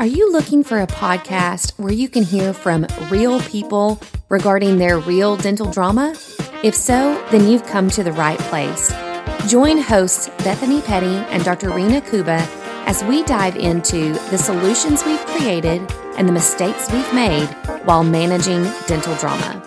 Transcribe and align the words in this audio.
Are 0.00 0.06
you 0.06 0.32
looking 0.32 0.64
for 0.64 0.80
a 0.80 0.86
podcast 0.86 1.78
where 1.78 1.92
you 1.92 2.08
can 2.08 2.22
hear 2.22 2.54
from 2.54 2.86
real 3.10 3.38
people 3.42 4.00
regarding 4.30 4.78
their 4.78 4.98
real 4.98 5.36
dental 5.36 5.70
drama? 5.70 6.16
If 6.64 6.74
so, 6.74 7.22
then 7.30 7.46
you've 7.46 7.66
come 7.66 7.90
to 7.90 8.02
the 8.02 8.12
right 8.12 8.38
place. 8.38 8.90
Join 9.46 9.76
hosts 9.76 10.30
Bethany 10.38 10.80
Petty 10.80 11.16
and 11.28 11.44
Dr. 11.44 11.68
Rena 11.68 12.00
Kuba 12.00 12.48
as 12.86 13.04
we 13.04 13.24
dive 13.24 13.56
into 13.56 14.14
the 14.30 14.38
solutions 14.38 15.04
we've 15.04 15.20
created 15.26 15.82
and 16.16 16.26
the 16.26 16.32
mistakes 16.32 16.90
we've 16.90 17.12
made 17.12 17.48
while 17.84 18.02
managing 18.02 18.62
dental 18.86 19.14
drama. 19.16 19.62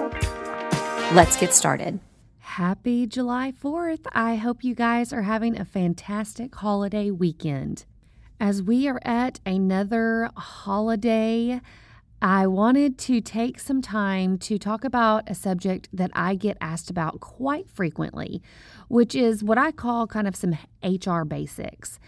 Let's 1.13 1.37
get 1.37 1.53
started. 1.53 1.99
Happy 2.39 3.05
July 3.05 3.53
4th. 3.63 4.07
I 4.13 4.37
hope 4.37 4.63
you 4.63 4.73
guys 4.73 5.13
are 5.13 5.21
having 5.21 5.59
a 5.59 5.63
fantastic 5.63 6.55
holiday 6.55 7.11
weekend. 7.11 7.85
As 8.43 8.61
we 8.61 8.89
are 8.89 8.99
at 9.05 9.39
another 9.45 10.29
holiday, 10.35 11.61
I 12.21 12.45
wanted 12.45 12.97
to 12.97 13.21
take 13.21 13.57
some 13.57 13.81
time 13.81 14.37
to 14.39 14.59
talk 14.59 14.83
about 14.83 15.23
a 15.29 15.33
subject 15.33 15.87
that 15.93 16.11
I 16.13 16.35
get 16.35 16.57
asked 16.59 16.89
about 16.89 17.21
quite 17.21 17.69
frequently, 17.69 18.43
which 18.89 19.15
is 19.15 19.45
what 19.45 19.57
I 19.57 19.71
call 19.71 20.07
kind 20.07 20.27
of 20.27 20.35
some 20.35 20.57
HR 20.83 21.23
basics 21.23 22.01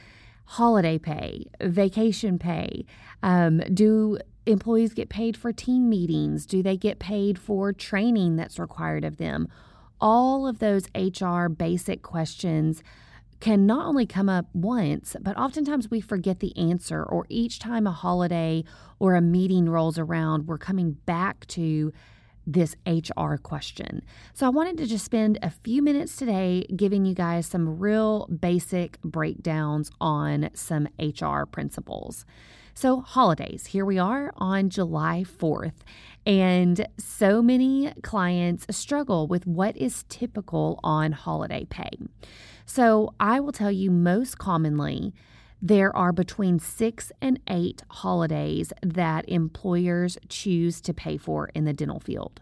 holiday 0.44 0.98
pay, 0.98 1.45
vacation 1.61 2.38
pay. 2.38 2.86
Um, 3.23 3.59
do 3.73 4.17
employees 4.45 4.94
get 4.94 5.08
paid 5.08 5.38
for 5.38 5.53
team 5.53 5.88
meetings? 5.88 6.45
Do 6.45 6.61
they 6.61 6.75
get 6.75 6.99
paid 6.99 7.39
for 7.39 7.72
training 7.72 8.36
that's 8.36 8.59
required 8.59 9.05
of 9.05 9.16
them? 9.16 9.47
All 10.02 10.45
of 10.45 10.59
those 10.59 10.89
HR 10.94 11.47
basic 11.47 12.02
questions 12.02 12.83
can 13.45 13.67
not 13.67 13.85
only 13.85 14.08
come 14.08 14.27
up 14.27 14.48
once, 14.54 15.16
but 15.22 15.38
oftentimes 15.38 15.91
we 15.91 16.02
forget 16.02 16.40
the 16.40 16.58
answer, 16.58 17.03
or 17.03 17.27
each 17.30 17.59
time 17.59 17.86
a 17.86 17.91
holiday 17.91 18.63
or 18.98 19.13
a 19.13 19.22
meeting 19.22 19.70
rolls 19.70 19.99
around, 19.99 20.47
we're 20.47 20.58
coming 20.58 20.94
back 21.06 21.45
to 21.45 21.94
this 22.47 22.75
HR 22.88 23.36
question. 23.36 24.02
So 24.34 24.47
I 24.47 24.50
wanted 24.50 24.80
to 24.80 24.88
just 24.88 25.06
spend 25.06 25.38
a 25.44 25.52
few 25.52 25.84
minutes 25.84 26.16
today 26.16 26.66
giving 26.75 27.06
you 27.06 27.14
guys 27.14 27.45
some 27.45 27.78
real 27.78 28.25
basic 28.28 29.00
breakdowns 29.03 29.91
on 30.02 30.50
some 30.56 30.88
HR 30.97 31.45
principles. 31.45 32.25
So, 32.73 33.00
holidays, 33.00 33.67
here 33.67 33.86
we 33.86 34.00
are 34.00 34.34
on 34.36 34.69
July 34.69 35.23
4th, 35.23 35.86
and 36.25 36.86
so 36.97 37.41
many 37.41 37.94
clients 38.02 38.66
struggle 38.75 39.28
with 39.28 39.47
what 39.47 39.78
is 39.78 40.03
typical 40.09 40.80
on 40.84 41.14
holiday 41.14 41.64
pay. 41.69 41.91
So 42.66 43.13
I 43.19 43.39
will 43.39 43.52
tell 43.52 43.71
you 43.71 43.91
most 43.91 44.38
commonly, 44.38 45.13
there 45.61 45.95
are 45.95 46.11
between 46.11 46.59
six 46.59 47.11
and 47.22 47.39
eight 47.47 47.83
holidays 47.89 48.73
that 48.81 49.27
employers 49.30 50.17
choose 50.30 50.81
to 50.81 50.94
pay 50.94 51.17
for 51.17 51.49
in 51.55 51.66
the 51.66 51.73
dental 51.73 51.99
field. 51.99 52.41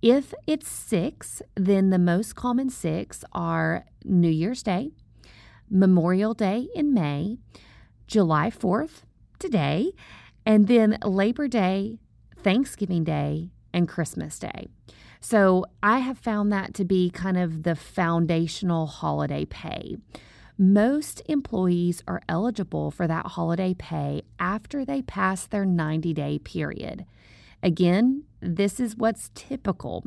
If 0.00 0.32
it's 0.46 0.68
six, 0.68 1.42
then 1.54 1.90
the 1.90 1.98
most 1.98 2.34
common 2.36 2.70
six 2.70 3.24
are 3.32 3.84
New 4.04 4.30
Year's 4.30 4.62
Day, 4.62 4.90
Memorial 5.70 6.34
Day 6.34 6.68
in 6.74 6.94
May, 6.94 7.38
July 8.06 8.50
4th, 8.50 9.02
today, 9.38 9.92
and 10.46 10.66
then 10.68 10.98
Labor 11.04 11.48
Day, 11.48 11.98
Thanksgiving 12.36 13.04
Day, 13.04 13.50
and 13.72 13.88
Christmas 13.88 14.38
Day. 14.38 14.68
So 15.20 15.64
I 15.82 15.98
have 15.98 16.18
found 16.18 16.52
that 16.52 16.74
to 16.74 16.84
be 16.84 17.10
kind 17.10 17.36
of 17.36 17.62
the 17.62 17.74
foundational 17.74 18.86
holiday 18.86 19.44
pay. 19.44 19.96
Most 20.56 21.22
employees 21.26 22.02
are 22.08 22.22
eligible 22.28 22.90
for 22.90 23.06
that 23.06 23.26
holiday 23.26 23.74
pay 23.74 24.22
after 24.38 24.84
they 24.84 25.02
pass 25.02 25.46
their 25.46 25.64
90 25.64 26.12
day 26.14 26.38
period. 26.38 27.04
Again, 27.62 28.24
this 28.40 28.78
is 28.78 28.96
what's 28.96 29.30
typical. 29.34 30.04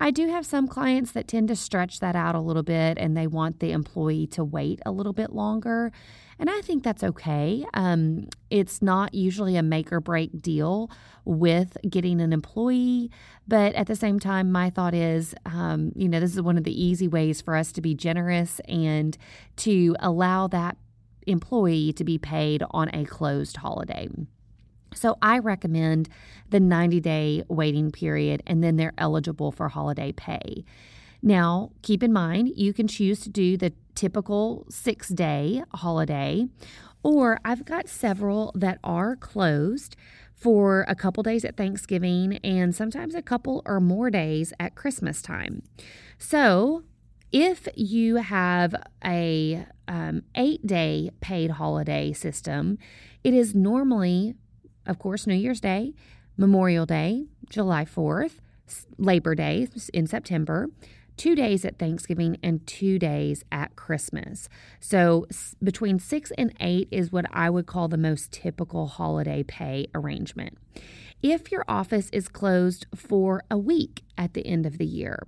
I 0.00 0.10
do 0.10 0.28
have 0.28 0.46
some 0.46 0.68
clients 0.68 1.12
that 1.12 1.28
tend 1.28 1.48
to 1.48 1.56
stretch 1.56 2.00
that 2.00 2.16
out 2.16 2.34
a 2.34 2.40
little 2.40 2.62
bit 2.62 2.98
and 2.98 3.16
they 3.16 3.26
want 3.26 3.60
the 3.60 3.72
employee 3.72 4.26
to 4.28 4.44
wait 4.44 4.80
a 4.86 4.92
little 4.92 5.12
bit 5.12 5.32
longer. 5.32 5.92
And 6.38 6.50
I 6.50 6.60
think 6.62 6.82
that's 6.82 7.04
okay. 7.04 7.64
Um, 7.74 8.28
it's 8.50 8.82
not 8.82 9.14
usually 9.14 9.56
a 9.56 9.62
make 9.62 9.92
or 9.92 10.00
break 10.00 10.40
deal 10.40 10.90
with 11.24 11.76
getting 11.88 12.20
an 12.20 12.32
employee. 12.32 13.10
But 13.46 13.74
at 13.74 13.86
the 13.86 13.96
same 13.96 14.18
time, 14.18 14.50
my 14.50 14.70
thought 14.70 14.94
is, 14.94 15.34
um, 15.46 15.92
you 15.94 16.08
know, 16.08 16.20
this 16.20 16.34
is 16.34 16.42
one 16.42 16.58
of 16.58 16.64
the 16.64 16.82
easy 16.82 17.08
ways 17.08 17.40
for 17.40 17.56
us 17.56 17.72
to 17.72 17.80
be 17.80 17.94
generous 17.94 18.60
and 18.68 19.16
to 19.58 19.96
allow 20.00 20.48
that 20.48 20.76
employee 21.26 21.92
to 21.94 22.04
be 22.04 22.18
paid 22.18 22.62
on 22.70 22.90
a 22.94 23.04
closed 23.04 23.56
holiday. 23.58 24.08
So 24.94 25.16
I 25.20 25.38
recommend 25.38 26.08
the 26.50 26.60
90 26.60 27.00
day 27.00 27.42
waiting 27.48 27.90
period 27.90 28.42
and 28.46 28.62
then 28.62 28.76
they're 28.76 28.94
eligible 28.98 29.50
for 29.50 29.68
holiday 29.68 30.12
pay. 30.12 30.64
Now, 31.24 31.70
keep 31.80 32.02
in 32.02 32.12
mind, 32.12 32.52
you 32.54 32.74
can 32.74 32.86
choose 32.86 33.20
to 33.20 33.30
do 33.30 33.56
the 33.56 33.72
typical 33.94 34.66
six 34.68 35.08
day 35.08 35.62
holiday, 35.72 36.48
or 37.02 37.40
I've 37.44 37.64
got 37.64 37.88
several 37.88 38.52
that 38.54 38.78
are 38.84 39.16
closed 39.16 39.96
for 40.34 40.84
a 40.86 40.94
couple 40.94 41.22
days 41.22 41.42
at 41.42 41.56
Thanksgiving 41.56 42.36
and 42.44 42.74
sometimes 42.74 43.14
a 43.14 43.22
couple 43.22 43.62
or 43.64 43.80
more 43.80 44.10
days 44.10 44.52
at 44.60 44.74
Christmas 44.74 45.22
time. 45.22 45.62
So, 46.18 46.82
if 47.32 47.66
you 47.74 48.16
have 48.16 48.74
a 49.02 49.66
um, 49.88 50.24
eight 50.34 50.66
day 50.66 51.10
paid 51.20 51.52
holiday 51.52 52.12
system, 52.12 52.76
it 53.24 53.32
is 53.32 53.54
normally 53.54 54.34
of 54.86 54.98
course, 54.98 55.26
New 55.26 55.34
Year's 55.34 55.60
Day, 55.60 55.94
Memorial 56.36 56.86
Day, 56.86 57.26
July 57.48 57.84
4th, 57.84 58.40
Labor 58.98 59.34
Day 59.34 59.68
in 59.92 60.06
September, 60.06 60.68
two 61.16 61.34
days 61.34 61.64
at 61.64 61.78
Thanksgiving, 61.78 62.38
and 62.42 62.66
two 62.66 62.98
days 62.98 63.44
at 63.52 63.76
Christmas. 63.76 64.48
So 64.80 65.26
between 65.62 65.98
six 65.98 66.32
and 66.36 66.52
eight 66.60 66.88
is 66.90 67.12
what 67.12 67.26
I 67.32 67.50
would 67.50 67.66
call 67.66 67.88
the 67.88 67.96
most 67.96 68.32
typical 68.32 68.86
holiday 68.86 69.42
pay 69.42 69.86
arrangement. 69.94 70.58
If 71.22 71.50
your 71.50 71.64
office 71.68 72.10
is 72.12 72.28
closed 72.28 72.86
for 72.94 73.42
a 73.50 73.56
week 73.56 74.02
at 74.18 74.34
the 74.34 74.46
end 74.46 74.66
of 74.66 74.78
the 74.78 74.86
year, 74.86 75.18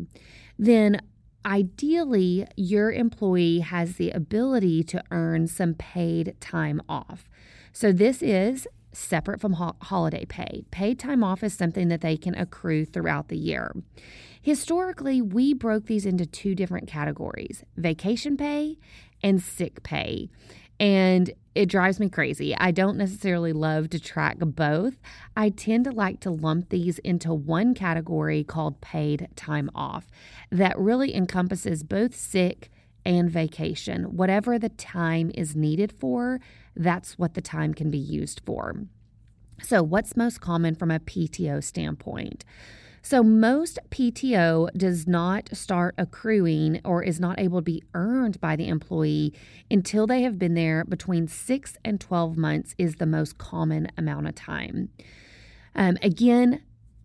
then 0.59 1.01
ideally 1.45 2.47
your 2.57 2.93
employee 2.93 3.61
has 3.61 3.97
the 3.97 4.11
ability 4.11 4.83
to 4.85 5.03
earn 5.11 5.47
some 5.47 5.75
paid 5.75 6.35
time 6.41 6.83
off. 6.89 7.31
So, 7.73 7.93
this 7.93 8.23
is 8.23 8.67
separate 8.97 9.41
from 9.41 9.55
ho- 9.55 9.77
holiday 9.83 10.25
pay. 10.25 10.65
Paid 10.71 10.99
time 10.99 11.23
off 11.23 11.43
is 11.43 11.55
something 11.55 11.89
that 11.89 12.01
they 12.01 12.17
can 12.17 12.35
accrue 12.35 12.85
throughout 12.85 13.29
the 13.29 13.37
year. 13.37 13.75
Historically, 14.41 15.21
we 15.21 15.53
broke 15.53 15.87
these 15.87 16.07
into 16.07 16.25
two 16.25 16.55
different 16.55 16.89
categories 16.89 17.65
vacation 17.77 18.37
pay 18.37 18.79
and 19.23 19.43
sick 19.43 19.83
pay. 19.83 20.29
And 20.79 21.33
it 21.55 21.67
drives 21.67 21.99
me 21.99 22.11
crazy. 22.11 22.55
I 22.55 22.71
don't 22.71 22.99
necessarily 22.99 23.55
love 23.55 23.89
to 23.91 23.99
track 23.99 24.37
both. 24.39 25.01
I 25.35 25.49
tend 25.49 25.85
to 25.85 25.91
like 25.91 26.21
to 26.21 26.31
lump 26.31 26.69
these 26.69 26.99
into 26.99 27.33
one 27.33 27.75
category 27.75 28.45
called 28.45 28.83
paid 28.83 29.29
time 29.37 29.71
off 29.75 30.11
that 30.51 30.79
really 30.79 31.15
encompasses 31.15 31.83
both 31.83 32.15
sick 32.15 32.71
and 33.07 33.31
vacation. 33.31 34.17
Whatever 34.17 34.59
the 34.59 34.69
time 34.69 35.31
is 35.35 35.55
needed 35.55 35.93
for, 35.93 36.41
that's 36.75 37.17
what 37.17 37.35
the 37.35 37.41
time 37.41 37.73
can 37.73 37.91
be 37.91 37.99
used 37.99 38.43
for. 38.45 38.75
So, 39.63 39.83
what's 39.83 40.17
most 40.17 40.41
common 40.43 40.75
from 40.75 40.91
a 40.91 40.99
PTO 40.99 41.65
standpoint? 41.65 42.45
So, 43.01 43.23
most 43.23 43.79
PTO 43.91 44.69
does 44.77 45.07
not 45.07 45.49
start 45.57 45.95
accruing 45.97 46.81
or 46.85 47.03
is 47.03 47.21
not 47.21 47.39
able 47.39 47.59
to 47.59 47.63
be 47.63 47.85
earned 47.95 48.41
by 48.41 48.57
the 48.57 48.69
employee 48.69 49.33
until 49.71 50.07
they 50.07 50.23
have 50.23 50.39
been 50.39 50.55
there 50.55 50.85
between 50.85 51.29
six 51.29 51.79
and 51.85 52.01
12 52.01 52.37
months, 52.37 52.75
is 52.77 52.97
the 52.97 53.07
most 53.07 53.39
common 53.39 53.89
amount 53.97 54.27
of 54.27 54.35
time. 54.35 54.91
Um, 55.77 55.97
again, 56.03 56.63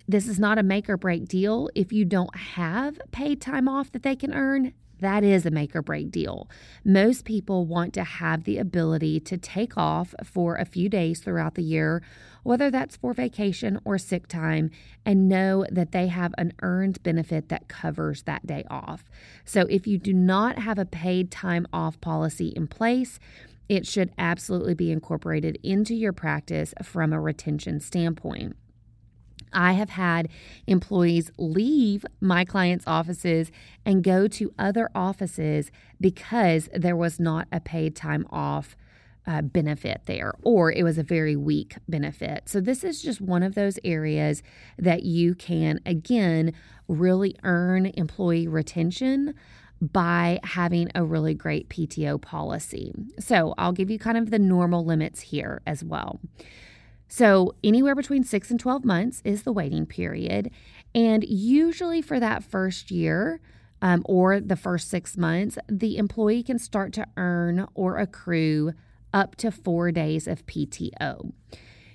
this 0.08 0.28
is 0.28 0.40
not 0.40 0.58
a 0.58 0.64
make 0.64 0.90
or 0.90 0.98
break 0.98 1.28
deal. 1.28 1.70
If 1.76 1.94
you 1.94 2.04
don't 2.04 2.36
have 2.36 3.00
paid 3.12 3.40
time 3.40 3.70
off 3.70 3.92
that 3.92 4.04
they 4.04 4.16
can 4.16 4.34
earn, 4.34 4.74
that 5.02 5.24
is 5.24 5.46
a 5.46 5.52
make 5.52 5.76
or 5.76 5.82
break 5.82 6.12
deal. 6.12 6.50
Most 6.86 7.26
people 7.26 7.66
want 7.66 7.94
to 7.96 8.04
have 8.04 8.46
the 8.46 8.58
ability 8.58 9.20
to 9.22 9.38
take 9.38 9.78
off 9.78 10.16
for 10.24 10.56
a 10.56 10.66
few 10.66 10.90
days 10.90 11.20
throughout 11.20 11.56
the 11.56 11.64
year, 11.64 12.02
whether 12.44 12.72
that's 12.72 12.96
for 12.96 13.14
vacation 13.14 13.80
or 13.84 13.98
sick 13.98 14.28
time, 14.28 14.72
and 15.06 15.28
know 15.28 15.66
that 15.70 15.92
they 15.92 16.08
have 16.08 16.34
an 16.38 16.54
earned 16.62 17.04
benefit 17.04 17.50
that 17.50 17.68
covers 17.68 18.24
that 18.24 18.48
day 18.48 18.64
off. 18.70 19.04
So 19.44 19.62
if 19.70 19.86
you 19.86 19.98
do 19.98 20.14
not 20.14 20.60
have 20.60 20.80
a 20.80 20.86
paid 20.86 21.30
time 21.30 21.68
off 21.74 22.00
policy 22.00 22.48
in 22.50 22.68
place, 22.68 23.20
it 23.70 23.88
should 23.88 24.12
absolutely 24.18 24.74
be 24.74 24.92
incorporated 24.92 25.58
into 25.64 25.96
your 25.96 26.14
practice 26.14 26.74
from 26.84 27.14
a 27.14 27.22
retention 27.22 27.80
standpoint. 27.80 28.56
I 29.54 29.74
have 29.74 29.92
had 29.92 30.30
employees 30.68 31.32
leave 31.38 32.06
my 32.20 32.46
clients' 32.46 32.86
offices 32.88 33.52
and 33.86 34.04
go 34.04 34.28
to 34.28 34.54
other 34.58 34.90
offices 34.96 35.72
because 36.00 36.70
there 36.74 36.96
was 36.96 37.20
not 37.20 37.48
a 37.52 37.60
paid 37.60 37.96
time 37.96 38.26
off 38.30 38.76
uh, 39.28 39.42
benefit 39.42 40.02
there, 40.06 40.34
or 40.42 40.72
it 40.72 40.84
was 40.84 40.98
a 40.98 41.04
very 41.04 41.36
weak 41.36 41.76
benefit. 41.88 42.50
So, 42.50 42.60
this 42.60 42.84
is 42.84 43.02
just 43.02 43.22
one 43.22 43.44
of 43.44 43.56
those 43.56 43.78
areas 43.84 44.42
that 44.78 45.04
you 45.04 45.36
can, 45.36 45.80
again, 45.86 46.54
really 46.88 47.36
earn 47.44 47.86
employee 47.86 48.48
retention 48.48 49.36
by 49.80 50.40
having 50.44 50.90
a 50.94 51.04
really 51.04 51.34
great 51.34 51.70
PTO 51.70 52.22
policy. 52.22 52.94
So, 53.20 53.54
I'll 53.58 53.74
give 53.74 53.92
you 53.92 54.00
kind 54.00 54.18
of 54.18 54.32
the 54.32 54.40
normal 54.40 54.84
limits 54.84 55.22
here 55.22 55.62
as 55.68 55.84
well. 55.84 56.20
So, 57.14 57.56
anywhere 57.62 57.94
between 57.94 58.24
six 58.24 58.52
and 58.52 58.58
12 58.58 58.86
months 58.86 59.22
is 59.26 59.44
the 59.44 59.52
waiting 59.52 59.86
period. 59.86 60.50
And 60.96 61.26
usually 61.26 62.02
for 62.02 62.22
that 62.22 62.42
first 62.42 62.90
year, 62.90 63.42
um, 63.82 64.02
or 64.06 64.40
the 64.40 64.56
first 64.56 64.90
six 64.90 65.18
months, 65.18 65.58
the 65.68 65.98
employee 65.98 66.42
can 66.42 66.58
start 66.58 66.94
to 66.94 67.06
earn 67.18 67.68
or 67.74 67.98
accrue 67.98 68.72
up 69.14 69.36
to 69.36 69.52
four 69.52 69.92
days 69.92 70.26
of 70.26 70.46
PTO. 70.46 71.34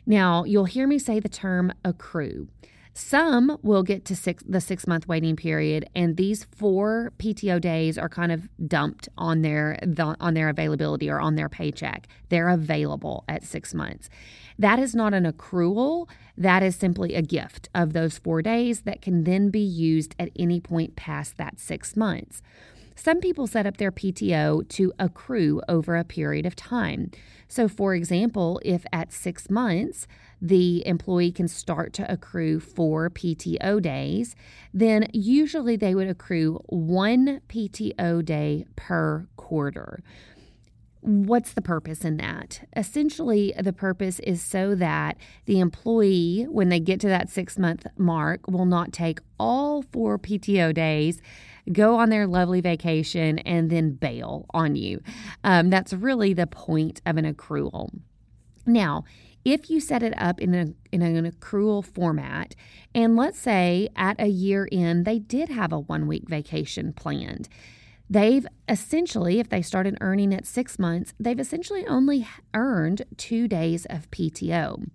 Now, 0.05 0.45
you'll 0.45 0.67
hear 0.67 0.87
me 0.87 0.99
say 0.99 1.19
the 1.19 1.31
term 1.31 1.73
accrue. 1.83 2.49
Some 2.98 3.58
will 3.62 3.82
get 3.82 4.06
to 4.06 4.16
six, 4.16 4.43
the 4.48 4.58
six 4.58 4.87
month 4.87 5.06
waiting 5.06 5.37
period, 5.37 5.87
and 5.94 6.16
these 6.16 6.44
four 6.44 7.12
PTO 7.19 7.60
days 7.60 7.98
are 7.98 8.08
kind 8.08 8.32
of 8.32 8.48
dumped 8.66 9.10
on 9.19 9.43
their 9.43 9.78
on 10.19 10.32
their 10.32 10.48
availability 10.48 11.10
or 11.10 11.20
on 11.20 11.34
their 11.34 11.50
paycheck. 11.50 12.08
They're 12.31 12.48
available 12.48 13.25
at 13.28 13.44
six 13.44 13.75
months. 13.75 14.08
That 14.58 14.78
is 14.78 14.94
not 14.94 15.12
an 15.12 15.31
accrual. 15.31 16.08
That 16.38 16.62
is 16.62 16.75
simply 16.75 17.14
a 17.14 17.20
gift 17.20 17.69
of 17.75 17.93
those 17.93 18.16
four 18.16 18.40
days 18.40 18.81
that 18.82 19.02
can 19.02 19.25
then 19.25 19.50
be 19.50 19.60
used 19.60 20.14
at 20.19 20.31
any 20.34 20.58
point 20.58 20.96
past 20.96 21.37
that 21.37 21.60
six 21.60 21.96
months. 21.96 22.40
Some 22.96 23.20
people 23.20 23.46
set 23.46 23.66
up 23.66 23.76
their 23.76 23.93
PTO 23.93 24.66
to 24.70 24.93
accrue 24.98 25.60
over 25.69 25.96
a 25.96 26.04
period 26.04 26.46
of 26.46 26.56
time. 26.56 27.10
So, 27.46 27.69
for 27.69 27.94
example, 27.94 28.60
if 28.64 28.84
at 28.93 29.12
six 29.12 29.48
months 29.50 30.08
the 30.40 30.84
employee 30.87 31.31
can 31.31 31.46
start 31.46 31.93
to 31.94 32.10
accrue 32.10 32.58
four 32.58 33.10
PTO 33.10 33.81
days, 33.81 34.34
then 34.75 35.08
usually 35.12 35.76
they 35.76 35.94
would 35.94 36.08
accrue 36.08 36.60
one 36.66 37.43
PTO 37.48 38.25
day 38.25 38.66
per 38.75 39.28
quarter. 39.37 40.02
What's 41.02 41.52
the 41.52 41.62
purpose 41.62 42.04
in 42.04 42.16
that? 42.16 42.66
Essentially, 42.76 43.54
the 43.60 43.72
purpose 43.72 44.19
is 44.20 44.43
so 44.43 44.75
that 44.75 45.16
the 45.44 45.60
employee, 45.60 46.46
when 46.48 46.69
they 46.69 46.81
get 46.81 46.98
to 47.00 47.08
that 47.08 47.31
six 47.31 47.56
month 47.58 47.87
mark, 47.96 48.48
will 48.48 48.66
not 48.66 48.93
take 48.93 49.20
all 49.38 49.82
four 49.82 50.19
PTO 50.19 50.75
days, 50.75 51.22
go 51.73 51.97
on 51.97 52.11
their 52.11 52.27
lovely 52.27 52.61
vacation, 52.61 53.39
and 53.41 53.71
then 53.71 53.93
bail 53.93 54.47
on 54.51 54.77
you. 54.77 55.01
Um, 55.45 55.71
that's 55.71 55.93
really 55.93 56.33
the 56.33 56.47
point 56.47 57.01
of 57.07 57.17
an 57.17 57.33
accrual. 57.33 57.91
Now, 58.65 59.05
if 59.45 59.71
you 59.71 59.81
set 59.81 60.03
it 60.03 60.15
up 60.17 60.41
in, 60.41 60.55
a, 60.55 60.67
in 60.91 61.03
an 61.03 61.31
accrual 61.31 61.85
format, 61.85 62.55
and 62.95 63.17
let's 63.17 63.39
say 63.39 63.89
at 63.95 64.21
a 64.21 64.27
year 64.27 64.69
end, 64.73 65.05
they 65.05 65.21
did 65.21 65.49
have 65.49 65.73
a 65.73 65.79
one 65.79 66.09
week 66.09 66.29
vacation 66.29 66.93
planned 66.93 67.49
They've 68.09 68.47
essentially, 68.69 69.41
if 69.41 69.49
they 69.49 69.63
started 69.63 69.99
earning 70.01 70.33
at 70.33 70.47
six 70.47 70.79
months, 70.79 71.13
they've 71.19 71.39
essentially 71.39 71.87
only 71.87 72.27
earned 72.55 73.03
two 73.17 73.49
days 73.49 73.85
of 73.87 74.11
PTO. 74.11 74.89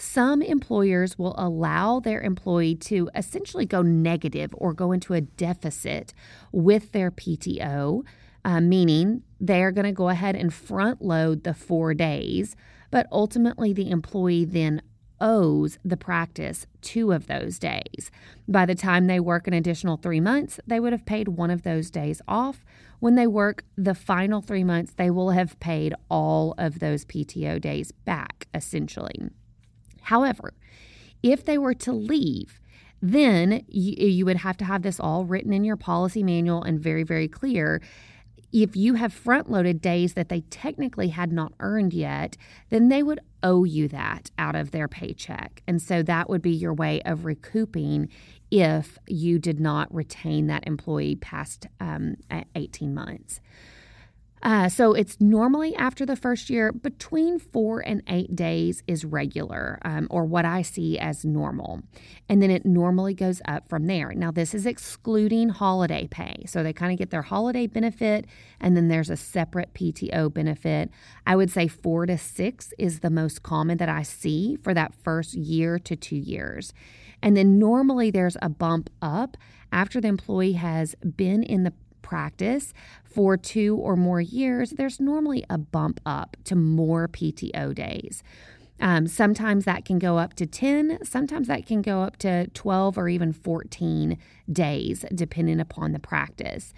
Some 0.00 0.42
employers 0.42 1.18
will 1.18 1.34
allow 1.36 1.98
their 1.98 2.20
employee 2.20 2.76
to 2.76 3.10
essentially 3.16 3.66
go 3.66 3.82
negative 3.82 4.54
or 4.56 4.72
go 4.72 4.92
into 4.92 5.12
a 5.12 5.20
deficit 5.20 6.14
with 6.52 6.92
their 6.92 7.10
PTO, 7.10 8.04
uh, 8.44 8.60
meaning 8.60 9.24
they're 9.40 9.72
going 9.72 9.86
to 9.86 9.92
go 9.92 10.08
ahead 10.08 10.36
and 10.36 10.54
front 10.54 11.02
load 11.02 11.42
the 11.42 11.52
four 11.52 11.94
days, 11.94 12.54
but 12.92 13.08
ultimately 13.10 13.72
the 13.72 13.90
employee 13.90 14.44
then 14.44 14.82
owes 15.20 15.80
the 15.84 15.96
practice 15.96 16.68
two 16.80 17.10
of 17.10 17.26
those 17.26 17.58
days. 17.58 18.12
By 18.46 18.66
the 18.66 18.76
time 18.76 19.08
they 19.08 19.18
work 19.18 19.48
an 19.48 19.52
additional 19.52 19.96
three 19.96 20.20
months, 20.20 20.60
they 20.64 20.78
would 20.78 20.92
have 20.92 21.06
paid 21.06 21.26
one 21.26 21.50
of 21.50 21.62
those 21.62 21.90
days 21.90 22.22
off. 22.28 22.64
When 23.00 23.16
they 23.16 23.26
work 23.26 23.64
the 23.76 23.96
final 23.96 24.42
three 24.42 24.62
months, 24.62 24.92
they 24.96 25.10
will 25.10 25.30
have 25.30 25.58
paid 25.58 25.92
all 26.08 26.54
of 26.56 26.78
those 26.78 27.04
PTO 27.04 27.60
days 27.60 27.90
back, 27.90 28.46
essentially. 28.54 29.30
However, 30.08 30.54
if 31.22 31.44
they 31.44 31.58
were 31.58 31.74
to 31.74 31.92
leave, 31.92 32.60
then 33.02 33.62
you, 33.68 33.92
you 34.08 34.24
would 34.24 34.38
have 34.38 34.56
to 34.56 34.64
have 34.64 34.82
this 34.82 34.98
all 34.98 35.26
written 35.26 35.52
in 35.52 35.64
your 35.64 35.76
policy 35.76 36.22
manual 36.22 36.62
and 36.62 36.80
very, 36.80 37.02
very 37.02 37.28
clear 37.28 37.82
if 38.50 38.74
you 38.74 38.94
have 38.94 39.12
front 39.12 39.50
loaded 39.50 39.82
days 39.82 40.14
that 40.14 40.30
they 40.30 40.40
technically 40.40 41.08
had 41.08 41.30
not 41.30 41.52
earned 41.60 41.92
yet, 41.92 42.38
then 42.70 42.88
they 42.88 43.02
would 43.02 43.20
owe 43.42 43.64
you 43.64 43.86
that 43.88 44.30
out 44.38 44.56
of 44.56 44.70
their 44.70 44.88
paycheck. 44.88 45.62
And 45.66 45.82
so 45.82 46.02
that 46.02 46.30
would 46.30 46.40
be 46.40 46.52
your 46.52 46.72
way 46.72 47.02
of 47.02 47.26
recouping 47.26 48.08
if 48.50 48.96
you 49.06 49.38
did 49.38 49.60
not 49.60 49.94
retain 49.94 50.46
that 50.46 50.66
employee 50.66 51.16
past 51.16 51.66
um, 51.80 52.16
18 52.54 52.94
months. 52.94 53.40
Uh, 54.42 54.68
so 54.68 54.92
it's 54.92 55.20
normally 55.20 55.74
after 55.74 56.06
the 56.06 56.16
first 56.16 56.48
year, 56.48 56.72
between 56.72 57.38
four 57.38 57.80
and 57.80 58.02
eight 58.08 58.34
days 58.36 58.82
is 58.86 59.04
regular, 59.04 59.78
um, 59.82 60.06
or 60.10 60.24
what 60.24 60.44
I 60.44 60.62
see 60.62 60.98
as 60.98 61.24
normal. 61.24 61.82
And 62.28 62.40
then 62.40 62.50
it 62.50 62.64
normally 62.64 63.14
goes 63.14 63.42
up 63.46 63.68
from 63.68 63.86
there. 63.86 64.12
Now, 64.14 64.30
this 64.30 64.54
is 64.54 64.66
excluding 64.66 65.50
holiday 65.50 66.06
pay. 66.08 66.44
So 66.46 66.62
they 66.62 66.72
kind 66.72 66.92
of 66.92 66.98
get 66.98 67.10
their 67.10 67.22
holiday 67.22 67.66
benefit, 67.66 68.26
and 68.60 68.76
then 68.76 68.88
there's 68.88 69.10
a 69.10 69.16
separate 69.16 69.74
PTO 69.74 70.32
benefit. 70.32 70.90
I 71.26 71.36
would 71.36 71.50
say 71.50 71.68
four 71.68 72.06
to 72.06 72.18
six 72.18 72.72
is 72.78 73.00
the 73.00 73.10
most 73.10 73.42
common 73.42 73.78
that 73.78 73.88
I 73.88 74.02
see 74.02 74.56
for 74.62 74.74
that 74.74 74.94
first 74.94 75.34
year 75.34 75.78
to 75.80 75.96
two 75.96 76.16
years. 76.16 76.72
And 77.22 77.36
then 77.36 77.58
normally 77.58 78.10
there's 78.10 78.36
a 78.40 78.48
bump 78.48 78.90
up 79.02 79.36
after 79.72 80.00
the 80.00 80.08
employee 80.08 80.52
has 80.52 80.94
been 81.16 81.42
in 81.42 81.64
the 81.64 81.72
practice 82.08 82.72
for 83.04 83.36
two 83.36 83.76
or 83.76 83.94
more 83.96 84.20
years, 84.20 84.70
there's 84.70 84.98
normally 84.98 85.44
a 85.50 85.58
bump 85.58 86.00
up 86.06 86.38
to 86.44 86.56
more 86.56 87.06
PTO 87.06 87.74
days. 87.74 88.22
Um, 88.80 89.06
sometimes 89.06 89.66
that 89.66 89.84
can 89.84 89.98
go 89.98 90.16
up 90.16 90.32
to 90.34 90.46
10, 90.46 91.00
sometimes 91.04 91.48
that 91.48 91.66
can 91.66 91.82
go 91.82 92.00
up 92.00 92.16
to 92.18 92.46
12 92.48 92.96
or 92.96 93.08
even 93.10 93.32
14 93.34 94.16
days, 94.50 95.04
depending 95.14 95.60
upon 95.60 95.92
the 95.92 95.98
practice. 95.98 96.72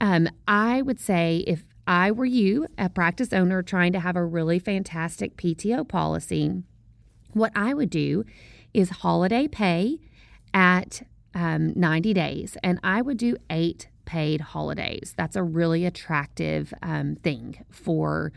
Um, 0.00 0.28
I 0.46 0.82
would 0.82 1.00
say 1.00 1.42
if 1.48 1.64
I 1.86 2.12
were 2.12 2.26
you, 2.26 2.68
a 2.78 2.88
practice 2.88 3.32
owner 3.32 3.62
trying 3.62 3.92
to 3.94 4.00
have 4.00 4.14
a 4.14 4.24
really 4.24 4.60
fantastic 4.60 5.36
PTO 5.36 5.88
policy, 5.88 6.62
what 7.32 7.50
I 7.56 7.74
would 7.74 7.90
do 7.90 8.24
is 8.72 8.90
holiday 8.90 9.48
pay 9.48 9.98
at 10.54 11.02
um, 11.34 11.72
90 11.74 12.14
days, 12.14 12.56
and 12.62 12.78
I 12.84 13.02
would 13.02 13.16
do 13.16 13.36
eight 13.48 13.88
paid 14.10 14.40
holidays. 14.40 15.14
That's 15.16 15.36
a 15.36 15.42
really 15.44 15.86
attractive 15.86 16.74
um, 16.82 17.14
thing 17.22 17.64
for 17.70 18.32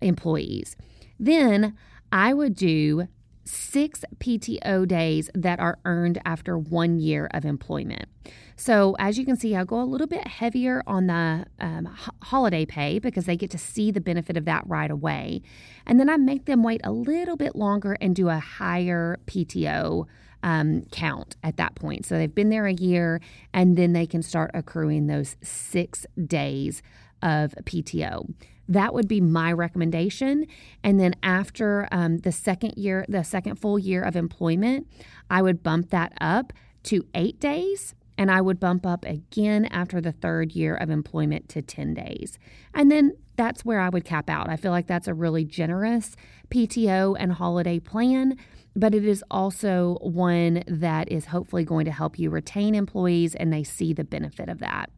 employees. 0.00 0.76
Then 1.18 1.76
I 2.12 2.32
would 2.32 2.54
do 2.54 3.08
six 3.44 4.04
PTO 4.18 4.86
days 4.86 5.28
that 5.34 5.58
are 5.58 5.80
earned 5.84 6.20
after 6.24 6.56
one 6.56 7.00
year 7.00 7.28
of 7.34 7.44
employment. 7.44 8.06
So, 8.54 8.94
as 9.00 9.18
you 9.18 9.24
can 9.24 9.36
see, 9.36 9.56
I'll 9.56 9.64
go 9.64 9.80
a 9.80 9.84
little 9.84 10.06
bit 10.06 10.28
heavier 10.28 10.80
on 10.86 11.08
the 11.08 11.46
um, 11.58 11.86
holiday 12.22 12.64
pay 12.64 13.00
because 13.00 13.24
they 13.24 13.36
get 13.36 13.50
to 13.50 13.58
see 13.58 13.90
the 13.90 14.00
benefit 14.00 14.36
of 14.36 14.44
that 14.44 14.62
right 14.66 14.90
away. 14.90 15.42
And 15.86 15.98
then 15.98 16.08
I 16.08 16.16
make 16.16 16.44
them 16.44 16.62
wait 16.62 16.80
a 16.84 16.92
little 16.92 17.36
bit 17.36 17.56
longer 17.56 17.96
and 18.00 18.14
do 18.14 18.28
a 18.28 18.38
higher 18.38 19.18
PTO 19.26 20.06
um, 20.46 20.82
count 20.92 21.34
at 21.42 21.56
that 21.56 21.74
point. 21.74 22.06
So 22.06 22.16
they've 22.16 22.32
been 22.32 22.50
there 22.50 22.66
a 22.66 22.72
year, 22.72 23.20
and 23.52 23.76
then 23.76 23.92
they 23.92 24.06
can 24.06 24.22
start 24.22 24.52
accruing 24.54 25.08
those 25.08 25.36
six 25.42 26.06
days 26.24 26.82
of 27.20 27.52
PTO. 27.64 28.32
That 28.68 28.94
would 28.94 29.08
be 29.08 29.20
my 29.20 29.52
recommendation. 29.52 30.46
And 30.84 31.00
then 31.00 31.14
after 31.22 31.88
um, 31.90 32.18
the 32.18 32.30
second 32.30 32.74
year, 32.76 33.04
the 33.08 33.24
second 33.24 33.56
full 33.56 33.76
year 33.76 34.02
of 34.02 34.14
employment, 34.14 34.86
I 35.28 35.42
would 35.42 35.64
bump 35.64 35.90
that 35.90 36.12
up 36.20 36.52
to 36.84 37.04
eight 37.12 37.40
days. 37.40 37.96
And 38.18 38.30
I 38.30 38.40
would 38.40 38.58
bump 38.58 38.86
up 38.86 39.04
again 39.04 39.66
after 39.66 40.00
the 40.00 40.12
third 40.12 40.52
year 40.52 40.74
of 40.74 40.90
employment 40.90 41.48
to 41.50 41.62
10 41.62 41.94
days. 41.94 42.38
And 42.74 42.90
then 42.90 43.12
that's 43.36 43.64
where 43.64 43.80
I 43.80 43.90
would 43.90 44.04
cap 44.04 44.30
out. 44.30 44.48
I 44.48 44.56
feel 44.56 44.70
like 44.70 44.86
that's 44.86 45.08
a 45.08 45.14
really 45.14 45.44
generous 45.44 46.16
PTO 46.50 47.16
and 47.18 47.32
holiday 47.32 47.78
plan 47.78 48.36
but 48.76 48.94
it 48.94 49.06
is 49.06 49.24
also 49.30 49.96
one 50.02 50.62
that 50.66 51.10
is 51.10 51.24
hopefully 51.24 51.64
going 51.64 51.86
to 51.86 51.90
help 51.90 52.18
you 52.18 52.28
retain 52.28 52.74
employees 52.74 53.34
and 53.34 53.50
they 53.50 53.64
see 53.64 53.94
the 53.94 54.04
benefit 54.04 54.50
of 54.50 54.58
that. 54.58 54.90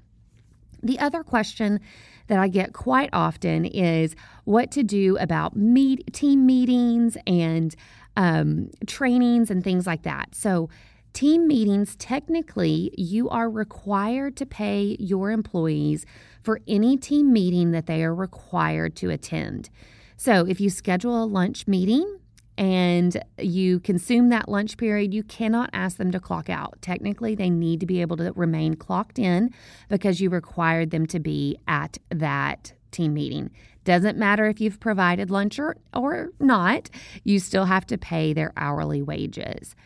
The 0.82 0.98
other 0.98 1.22
question 1.22 1.80
that 2.26 2.38
I 2.38 2.48
get 2.48 2.72
quite 2.72 3.10
often 3.12 3.64
is 3.64 4.16
what 4.44 4.72
to 4.72 4.82
do 4.82 5.16
about 5.18 5.56
meet, 5.56 6.12
team 6.12 6.44
meetings 6.44 7.16
and 7.26 7.74
um, 8.16 8.70
trainings 8.86 9.50
and 9.50 9.62
things 9.62 9.86
like 9.86 10.02
that. 10.02 10.34
So, 10.34 10.68
team 11.12 11.46
meetings, 11.46 11.96
technically, 11.96 12.92
you 12.96 13.28
are 13.28 13.50
required 13.50 14.36
to 14.36 14.46
pay 14.46 14.96
your 14.98 15.30
employees 15.30 16.06
for 16.42 16.60
any 16.66 16.96
team 16.96 17.32
meeting 17.32 17.72
that 17.72 17.86
they 17.86 18.02
are 18.04 18.14
required 18.14 18.96
to 18.96 19.10
attend. 19.10 19.70
So 20.16 20.46
if 20.46 20.60
you 20.60 20.70
schedule 20.70 21.22
a 21.22 21.26
lunch 21.26 21.66
meeting, 21.66 22.18
and 22.58 23.22
you 23.38 23.78
consume 23.78 24.30
that 24.30 24.48
lunch 24.48 24.76
period, 24.76 25.14
you 25.14 25.22
cannot 25.22 25.70
ask 25.72 25.96
them 25.96 26.10
to 26.10 26.18
clock 26.18 26.50
out. 26.50 26.76
Technically, 26.82 27.36
they 27.36 27.50
need 27.50 27.78
to 27.78 27.86
be 27.86 28.00
able 28.00 28.16
to 28.16 28.32
remain 28.34 28.74
clocked 28.74 29.16
in 29.16 29.54
because 29.88 30.20
you 30.20 30.28
required 30.28 30.90
them 30.90 31.06
to 31.06 31.20
be 31.20 31.56
at 31.68 31.98
that 32.10 32.72
team 32.90 33.14
meeting. 33.14 33.52
Doesn't 33.84 34.18
matter 34.18 34.46
if 34.46 34.60
you've 34.60 34.80
provided 34.80 35.30
lunch 35.30 35.60
or, 35.60 35.76
or 35.94 36.30
not, 36.40 36.90
you 37.22 37.38
still 37.38 37.66
have 37.66 37.86
to 37.86 37.96
pay 37.96 38.32
their 38.32 38.52
hourly 38.56 39.02
wages. 39.02 39.76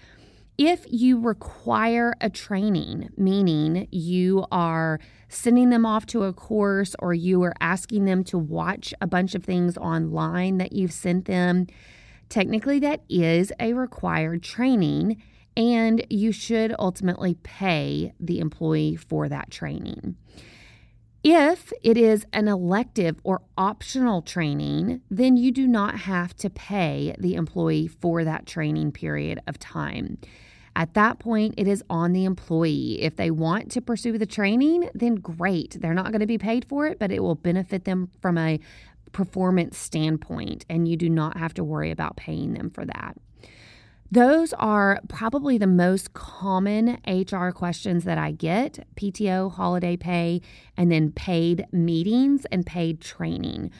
If 0.58 0.84
you 0.88 1.18
require 1.18 2.14
a 2.20 2.28
training, 2.28 3.10
meaning 3.16 3.88
you 3.90 4.44
are 4.52 5.00
sending 5.28 5.70
them 5.70 5.86
off 5.86 6.04
to 6.06 6.24
a 6.24 6.32
course 6.32 6.94
or 6.98 7.14
you 7.14 7.42
are 7.42 7.54
asking 7.60 8.04
them 8.04 8.22
to 8.24 8.38
watch 8.38 8.92
a 9.00 9.06
bunch 9.06 9.34
of 9.34 9.44
things 9.44 9.78
online 9.78 10.58
that 10.58 10.72
you've 10.72 10.92
sent 10.92 11.24
them, 11.24 11.68
technically 12.28 12.78
that 12.80 13.02
is 13.08 13.50
a 13.58 13.72
required 13.72 14.42
training 14.42 15.22
and 15.56 16.06
you 16.10 16.32
should 16.32 16.74
ultimately 16.78 17.34
pay 17.42 18.12
the 18.20 18.38
employee 18.38 18.96
for 18.96 19.28
that 19.28 19.50
training. 19.50 20.16
If 21.24 21.72
it 21.84 21.96
is 21.96 22.26
an 22.32 22.48
elective 22.48 23.20
or 23.22 23.42
optional 23.56 24.22
training, 24.22 25.02
then 25.08 25.36
you 25.36 25.52
do 25.52 25.68
not 25.68 26.00
have 26.00 26.34
to 26.38 26.50
pay 26.50 27.14
the 27.16 27.34
employee 27.34 27.86
for 27.86 28.24
that 28.24 28.44
training 28.44 28.90
period 28.90 29.40
of 29.46 29.56
time. 29.60 30.18
At 30.74 30.94
that 30.94 31.20
point, 31.20 31.54
it 31.56 31.68
is 31.68 31.84
on 31.88 32.12
the 32.12 32.24
employee. 32.24 33.02
If 33.02 33.14
they 33.14 33.30
want 33.30 33.70
to 33.72 33.80
pursue 33.80 34.18
the 34.18 34.26
training, 34.26 34.90
then 34.94 35.16
great. 35.16 35.76
They're 35.80 35.94
not 35.94 36.10
going 36.10 36.20
to 36.20 36.26
be 36.26 36.38
paid 36.38 36.64
for 36.64 36.86
it, 36.88 36.98
but 36.98 37.12
it 37.12 37.22
will 37.22 37.36
benefit 37.36 37.84
them 37.84 38.10
from 38.20 38.36
a 38.36 38.58
performance 39.12 39.78
standpoint, 39.78 40.64
and 40.68 40.88
you 40.88 40.96
do 40.96 41.08
not 41.08 41.36
have 41.36 41.54
to 41.54 41.62
worry 41.62 41.92
about 41.92 42.16
paying 42.16 42.54
them 42.54 42.70
for 42.70 42.84
that. 42.84 43.16
Those 44.12 44.52
are 44.52 45.00
probably 45.08 45.56
the 45.56 45.66
most 45.66 46.12
common 46.12 46.98
HR 47.06 47.48
questions 47.48 48.04
that 48.04 48.18
I 48.18 48.32
get 48.32 48.86
PTO, 48.94 49.50
holiday 49.50 49.96
pay, 49.96 50.42
and 50.76 50.92
then 50.92 51.12
paid 51.12 51.64
meetings 51.72 52.44
and 52.52 52.66
paid 52.66 53.00
training. 53.00 53.70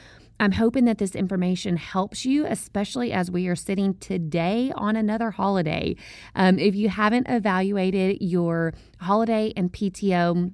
I'm 0.40 0.52
hoping 0.52 0.86
that 0.86 0.96
this 0.96 1.14
information 1.14 1.76
helps 1.76 2.24
you, 2.24 2.46
especially 2.46 3.12
as 3.12 3.30
we 3.30 3.46
are 3.46 3.54
sitting 3.54 3.92
today 3.98 4.72
on 4.74 4.96
another 4.96 5.32
holiday. 5.32 5.96
Um, 6.34 6.58
if 6.58 6.74
you 6.74 6.88
haven't 6.88 7.28
evaluated 7.28 8.22
your 8.22 8.72
holiday 9.00 9.52
and 9.54 9.70
PTO 9.70 10.50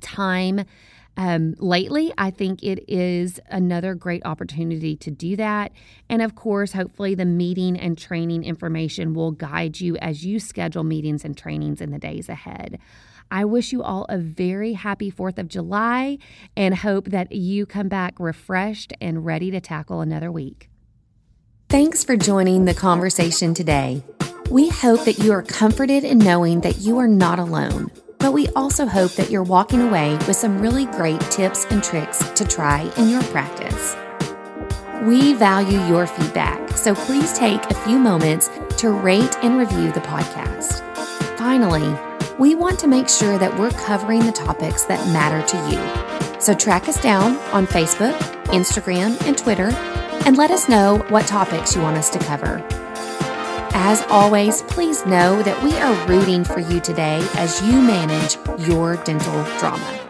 time, 0.00 0.64
um, 1.16 1.54
lately, 1.58 2.12
I 2.16 2.30
think 2.30 2.62
it 2.62 2.84
is 2.88 3.38
another 3.48 3.94
great 3.94 4.24
opportunity 4.24 4.96
to 4.96 5.10
do 5.10 5.36
that. 5.36 5.72
And 6.08 6.22
of 6.22 6.34
course, 6.34 6.72
hopefully, 6.72 7.14
the 7.14 7.26
meeting 7.26 7.78
and 7.78 7.98
training 7.98 8.44
information 8.44 9.12
will 9.12 9.32
guide 9.32 9.80
you 9.80 9.96
as 9.98 10.24
you 10.24 10.40
schedule 10.40 10.84
meetings 10.84 11.24
and 11.24 11.36
trainings 11.36 11.80
in 11.80 11.90
the 11.90 11.98
days 11.98 12.28
ahead. 12.28 12.78
I 13.30 13.44
wish 13.44 13.72
you 13.72 13.82
all 13.82 14.04
a 14.08 14.18
very 14.18 14.74
happy 14.74 15.10
4th 15.10 15.38
of 15.38 15.48
July 15.48 16.18
and 16.56 16.74
hope 16.74 17.06
that 17.06 17.32
you 17.32 17.66
come 17.66 17.88
back 17.88 18.18
refreshed 18.18 18.92
and 19.00 19.24
ready 19.24 19.50
to 19.50 19.60
tackle 19.60 20.00
another 20.00 20.30
week. 20.30 20.68
Thanks 21.68 22.04
for 22.04 22.16
joining 22.16 22.66
the 22.66 22.74
conversation 22.74 23.54
today. 23.54 24.02
We 24.50 24.68
hope 24.68 25.04
that 25.04 25.18
you 25.18 25.32
are 25.32 25.42
comforted 25.42 26.04
in 26.04 26.18
knowing 26.18 26.60
that 26.60 26.78
you 26.78 26.98
are 26.98 27.08
not 27.08 27.38
alone 27.38 27.90
but 28.22 28.32
we 28.32 28.46
also 28.54 28.86
hope 28.86 29.10
that 29.12 29.30
you're 29.30 29.42
walking 29.42 29.82
away 29.82 30.14
with 30.28 30.36
some 30.36 30.60
really 30.60 30.86
great 30.86 31.20
tips 31.22 31.66
and 31.70 31.82
tricks 31.82 32.18
to 32.30 32.46
try 32.46 32.90
in 32.96 33.08
your 33.08 33.22
practice. 33.24 33.96
We 35.02 35.34
value 35.34 35.80
your 35.86 36.06
feedback, 36.06 36.70
so 36.76 36.94
please 36.94 37.36
take 37.36 37.60
a 37.68 37.74
few 37.74 37.98
moments 37.98 38.48
to 38.78 38.90
rate 38.90 39.36
and 39.42 39.58
review 39.58 39.90
the 39.90 40.00
podcast. 40.00 40.80
Finally, 41.36 41.98
we 42.38 42.54
want 42.54 42.78
to 42.78 42.86
make 42.86 43.08
sure 43.08 43.38
that 43.38 43.58
we're 43.58 43.72
covering 43.72 44.24
the 44.24 44.32
topics 44.32 44.84
that 44.84 45.04
matter 45.12 45.44
to 45.48 45.56
you. 45.68 46.40
So 46.40 46.54
track 46.54 46.88
us 46.88 47.02
down 47.02 47.36
on 47.52 47.66
Facebook, 47.66 48.16
Instagram, 48.44 49.20
and 49.26 49.36
Twitter, 49.36 49.70
and 50.24 50.36
let 50.36 50.52
us 50.52 50.68
know 50.68 51.04
what 51.08 51.26
topics 51.26 51.74
you 51.74 51.82
want 51.82 51.96
us 51.96 52.08
to 52.10 52.20
cover. 52.20 52.81
As 53.74 54.02
always, 54.10 54.62
please 54.62 55.04
know 55.06 55.42
that 55.42 55.62
we 55.62 55.74
are 55.76 56.06
rooting 56.06 56.44
for 56.44 56.60
you 56.60 56.78
today 56.80 57.26
as 57.36 57.62
you 57.62 57.72
manage 57.72 58.36
your 58.68 58.96
dental 58.96 59.44
drama. 59.58 60.01